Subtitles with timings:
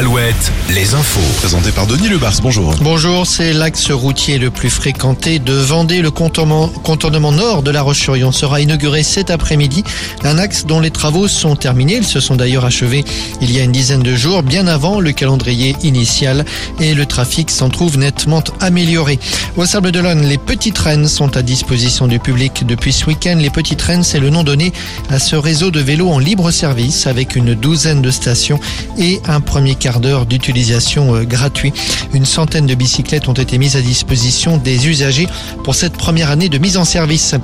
[0.00, 1.20] Alouette, les infos.
[1.36, 2.74] Présenté par Denis Lebars, bonjour.
[2.80, 6.00] Bonjour, c'est l'axe routier le plus fréquenté de Vendée.
[6.00, 9.84] Le contournement, contournement nord de la Roche-sur-Yon sera inauguré cet après-midi.
[10.24, 11.96] Un axe dont les travaux sont terminés.
[11.96, 13.04] Ils se sont d'ailleurs achevés
[13.42, 16.46] il y a une dizaine de jours, bien avant le calendrier initial.
[16.80, 19.18] Et le trafic s'en trouve nettement amélioré.
[19.58, 23.36] Au Sable d'Olonne, les petites traînes sont à disposition du public depuis ce week-end.
[23.38, 24.72] Les petites traînes, c'est le nom donné
[25.10, 28.58] à ce réseau de vélos en libre service avec une douzaine de stations
[28.96, 31.72] et un premier quart d'heure d'utilisation euh, gratuit.
[32.14, 35.26] Une centaine de bicyclettes ont été mises à disposition des usagers
[35.64, 37.34] pour cette première année de mise en service.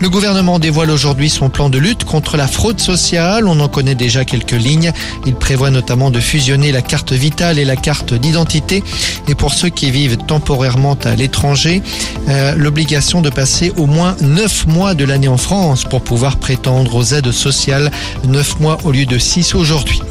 [0.00, 3.48] Le gouvernement dévoile aujourd'hui son plan de lutte contre la fraude sociale.
[3.48, 4.92] On en connaît déjà quelques lignes.
[5.24, 8.84] Il prévoit notamment de fusionner la carte vitale et la carte d'identité.
[9.26, 11.80] Et pour ceux qui vivent temporairement à l'étranger,
[12.28, 16.96] euh, l'obligation de passer au moins 9 mois de l'année en France pour pouvoir prétendre
[16.96, 17.90] aux aides sociales.
[18.28, 20.02] 9 mois au lieu de 6 aujourd'hui.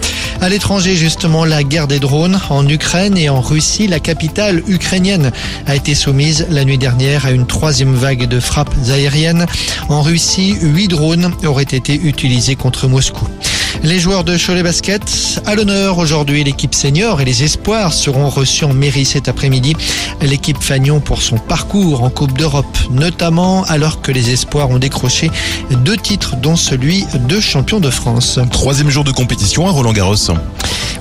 [0.41, 5.31] À l'étranger, justement, la guerre des drones en Ukraine et en Russie, la capitale ukrainienne
[5.67, 9.45] a été soumise la nuit dernière à une troisième vague de frappes aériennes.
[9.89, 13.27] En Russie, huit drones auraient été utilisés contre Moscou.
[13.83, 18.63] Les joueurs de Cholet Basket, à l'honneur aujourd'hui, l'équipe senior et les espoirs seront reçus
[18.63, 19.75] en mairie cet après-midi.
[20.21, 25.29] L'équipe Fagnon pour son parcours en Coupe d'Europe, notamment alors que les espoirs ont décroché
[25.69, 28.39] deux titres, dont celui de champion de France.
[28.51, 30.15] Troisième jour de compétition à Roland Garros.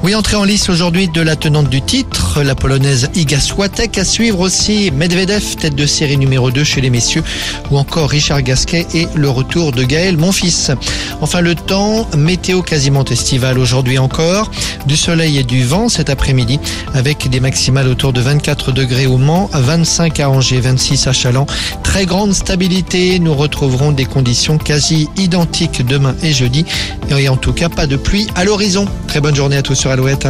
[0.04, 3.98] Oui, entrée en lice aujourd'hui de la tenante du titre, la polonaise Iga Swiatek.
[3.98, 7.22] À suivre aussi Medvedev, tête de série numéro 2 chez les messieurs,
[7.70, 10.72] ou encore Richard Gasquet et le retour de Gaël Monfils.
[11.20, 14.50] Enfin, le temps, météo quasiment estival aujourd'hui encore,
[14.86, 16.58] du soleil et du vent cet après-midi,
[16.94, 21.46] avec des maximales autour de 24 degrés au Mans, 25 à Angers, 26 à Chaland.
[21.84, 26.64] Très grande stabilité, nous retrouverons des conditions quasi identiques demain et jeudi,
[27.16, 28.86] et en tout cas pas de pluie à l'horizon.
[29.06, 30.26] Très bonne journée à tous sur Alouette.